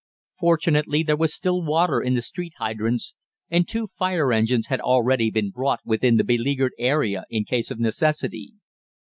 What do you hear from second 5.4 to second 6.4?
brought within the